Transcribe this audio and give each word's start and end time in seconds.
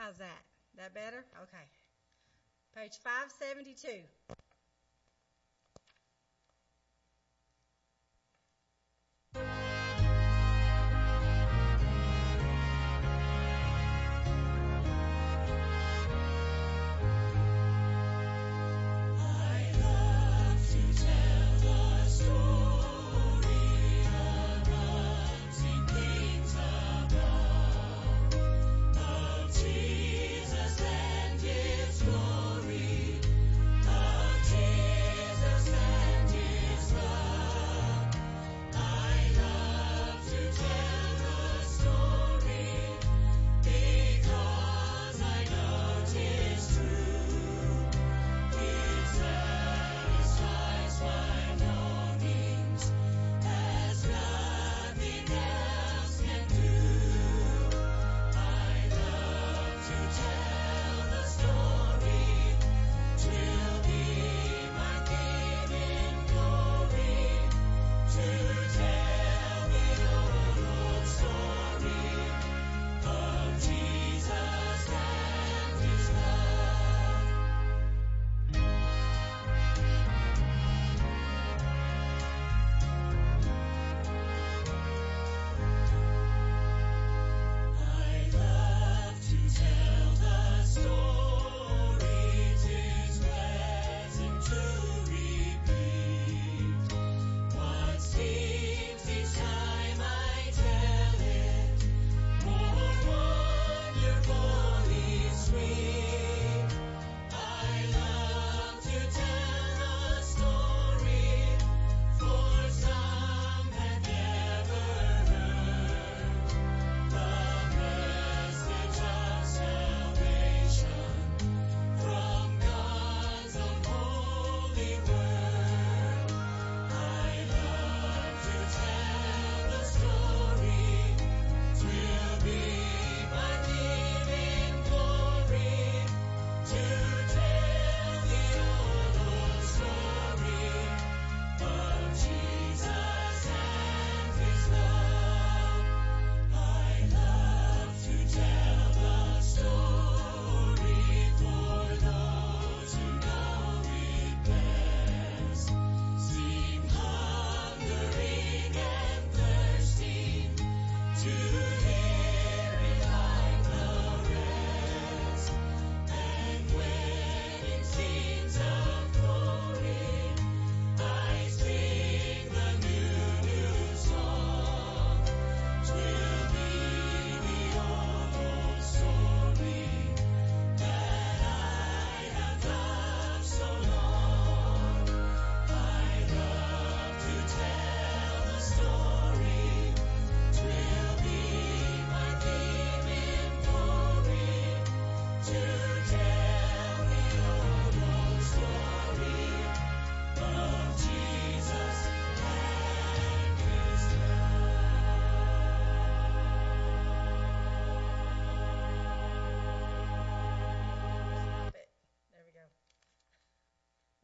How's 0.00 0.16
that? 0.16 0.40
That 0.78 0.94
better? 0.94 1.26
Okay. 1.44 1.66
Page 2.74 2.96
572. 3.04 4.00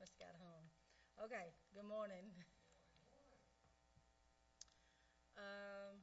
just 0.06 0.22
got 0.22 0.38
home. 0.38 0.70
Okay, 1.18 1.50
good 1.74 1.82
morning. 1.82 2.30
Um, 5.34 5.98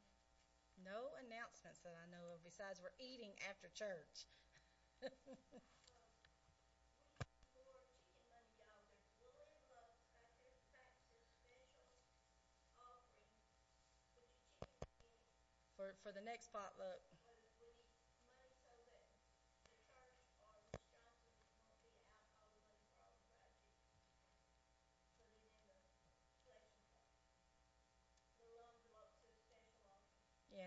no 0.84 1.16
announcements 1.24 1.80
that 1.88 1.96
I 1.96 2.06
know 2.12 2.36
of 2.36 2.44
besides 2.44 2.84
we're 2.84 2.92
eating 3.00 3.32
after 3.48 3.72
church. 3.72 4.28
for 15.80 15.96
for 16.04 16.12
the 16.12 16.22
next 16.22 16.52
potluck. 16.52 17.00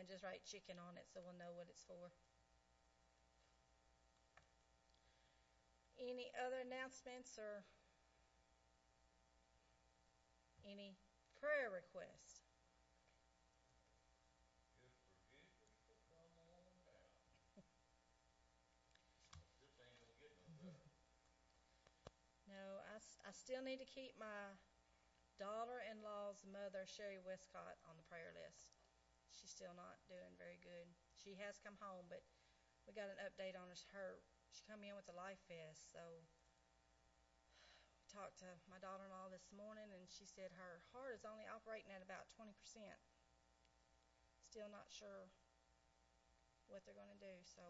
and 0.07 0.15
just 0.15 0.23
write 0.23 0.47
chicken 0.47 0.79
on 0.79 0.95
it 0.95 1.11
so 1.11 1.19
we'll 1.19 1.35
know 1.35 1.51
what 1.59 1.67
it's 1.67 1.83
for. 1.83 2.15
Any 5.99 6.31
other 6.39 6.63
announcements 6.63 7.35
or 7.35 7.67
any 10.63 10.95
prayer 11.43 11.75
requests? 11.75 12.47
No, 22.47 22.79
I, 22.95 23.03
I 23.27 23.33
still 23.35 23.59
need 23.67 23.83
to 23.83 23.91
keep 23.91 24.15
my 24.15 24.55
daughter 25.35 25.83
in 25.91 25.99
law's 26.07 26.47
mother, 26.47 26.87
Sherry 26.87 27.19
Westcott, 27.19 27.75
on 27.91 27.99
the 27.99 28.07
prayer 28.07 28.31
list 28.31 28.76
she's 29.37 29.53
still 29.53 29.77
not 29.77 30.01
doing 30.09 30.33
very 30.41 30.57
good. 30.65 30.89
She 31.21 31.37
has 31.45 31.61
come 31.61 31.77
home, 31.77 32.09
but 32.09 32.25
we 32.89 32.97
got 32.97 33.13
an 33.13 33.21
update 33.21 33.53
on 33.53 33.69
her. 33.93 34.25
She 34.49 34.65
come 34.65 34.81
in 34.81 34.97
with 34.97 35.13
a 35.13 35.17
life 35.17 35.43
vest, 35.45 35.93
so 35.93 36.01
we 36.09 36.25
talked 38.17 38.41
to 38.41 38.49
my 38.73 38.81
daughter-in-law 38.81 39.29
this 39.29 39.53
morning, 39.53 39.93
and 39.93 40.09
she 40.09 40.25
said 40.25 40.57
her 40.57 40.81
heart 40.97 41.13
is 41.13 41.29
only 41.29 41.45
operating 41.45 41.93
at 41.93 42.01
about 42.01 42.33
20%. 42.41 42.57
Still 44.49 44.73
not 44.73 44.89
sure 44.89 45.29
what 46.73 46.89
they're 46.89 46.97
going 46.97 47.13
to 47.13 47.21
do, 47.21 47.37
so. 47.45 47.63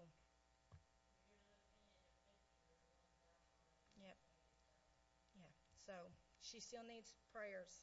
Yep. 3.99 4.17
Yeah. 5.35 5.55
So 5.83 6.15
she 6.39 6.61
still 6.61 6.85
needs 6.87 7.17
prayers. 7.33 7.83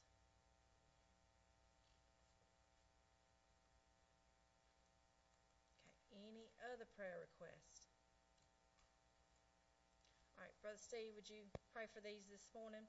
other 6.71 6.87
prayer 6.95 7.19
request? 7.19 7.91
All 10.39 10.47
right, 10.47 10.55
Brother 10.63 10.79
Steve, 10.79 11.11
would 11.19 11.27
you 11.27 11.43
pray 11.75 11.91
for 11.91 11.99
these 11.99 12.31
this 12.31 12.47
morning? 12.55 12.87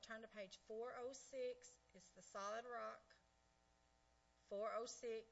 Y'all 0.00 0.16
turn 0.16 0.24
to 0.24 0.32
page 0.32 0.56
406. 0.64 1.76
It's 1.92 2.08
the 2.16 2.24
solid 2.24 2.64
rock. 2.64 3.04
406. 4.48 5.28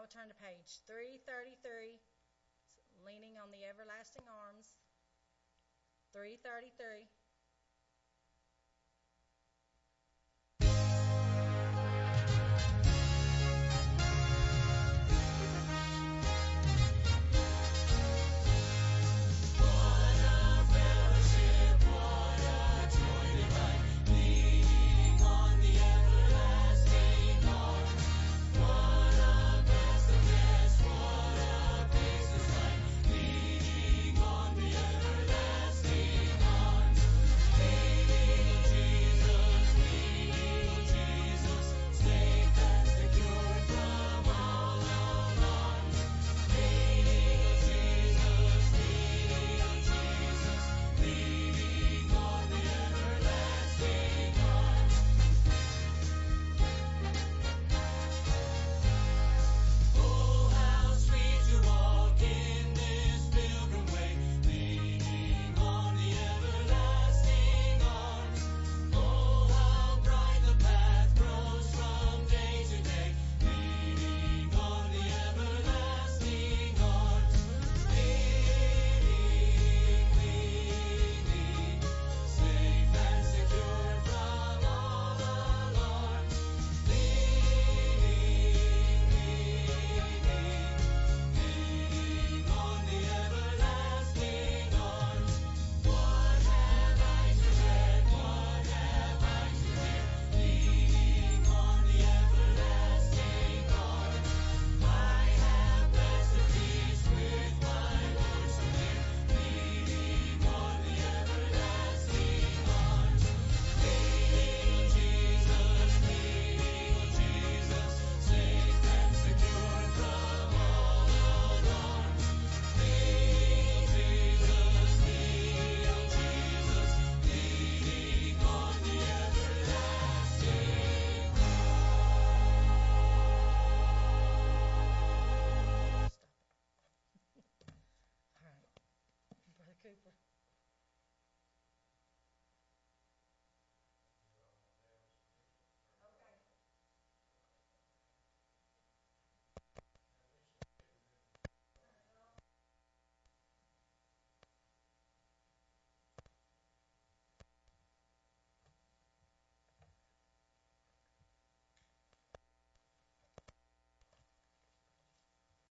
now 0.00 0.08
we'll 0.08 0.16
turn 0.16 0.32
to 0.32 0.40
page 0.40 0.80
333, 0.88 2.00
leaning 3.04 3.36
on 3.36 3.52
the 3.52 3.68
everlasting 3.68 4.24
arms. 4.24 4.80
333. 6.16 7.19